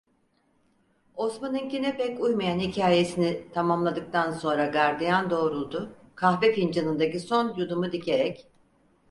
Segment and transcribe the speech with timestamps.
[1.15, 8.47] Osman'ınkine pek uymayan hikayesini tamamladıktan sonra gardiyan doğruldu, kahve fincanındaki son yudumu dikerek: